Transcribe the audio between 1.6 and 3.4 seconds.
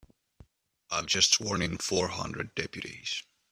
in four hundred deputies.